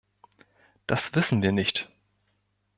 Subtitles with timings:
[0.87, 1.87] Das wissen wir nicht.